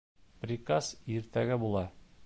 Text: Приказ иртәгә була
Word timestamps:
Приказ 0.45 0.89
иртәгә 1.17 1.63
була 1.67 1.89